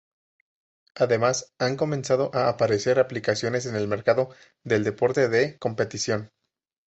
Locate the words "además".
0.95-1.53